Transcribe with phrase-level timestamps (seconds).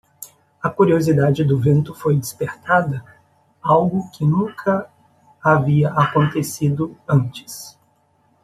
[0.63, 3.05] A curiosidade do vento foi despertada?
[3.61, 4.89] algo que nunca
[5.43, 7.77] havia acontecido antes.